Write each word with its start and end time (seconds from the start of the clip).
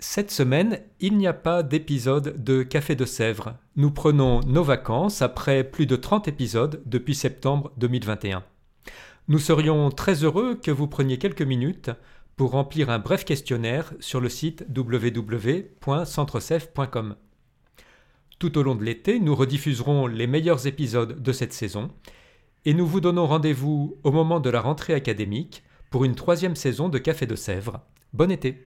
Cette 0.00 0.30
semaine, 0.30 0.80
il 1.00 1.16
n'y 1.16 1.26
a 1.26 1.32
pas 1.32 1.62
d'épisode 1.62 2.42
de 2.42 2.62
Café 2.62 2.96
de 2.96 3.04
Sèvres. 3.04 3.54
Nous 3.76 3.90
prenons 3.90 4.40
nos 4.40 4.64
vacances 4.64 5.22
après 5.22 5.64
plus 5.64 5.86
de 5.86 5.96
30 5.96 6.28
épisodes 6.28 6.82
depuis 6.84 7.14
septembre 7.14 7.72
2021. 7.78 8.44
Nous 9.28 9.38
serions 9.38 9.90
très 9.90 10.24
heureux 10.24 10.56
que 10.56 10.70
vous 10.70 10.88
preniez 10.88 11.18
quelques 11.18 11.42
minutes 11.42 11.90
pour 12.36 12.50
remplir 12.50 12.90
un 12.90 12.98
bref 12.98 13.24
questionnaire 13.24 13.94
sur 14.00 14.20
le 14.20 14.28
site 14.28 14.66
www.centresèvres.com. 14.74 17.14
Tout 18.38 18.58
au 18.58 18.62
long 18.62 18.74
de 18.74 18.84
l'été, 18.84 19.20
nous 19.20 19.36
rediffuserons 19.36 20.08
les 20.08 20.26
meilleurs 20.26 20.66
épisodes 20.66 21.22
de 21.22 21.32
cette 21.32 21.52
saison 21.52 21.90
et 22.64 22.72
nous 22.74 22.86
vous 22.86 23.00
donnons 23.00 23.26
rendez-vous 23.26 23.96
au 24.02 24.10
moment 24.10 24.40
de 24.40 24.50
la 24.50 24.60
rentrée 24.60 24.94
académique 24.94 25.62
pour 25.90 26.04
une 26.04 26.16
troisième 26.16 26.56
saison 26.56 26.88
de 26.88 26.98
Café 26.98 27.26
de 27.26 27.36
Sèvres. 27.36 27.80
Bon 28.12 28.30
été 28.30 28.63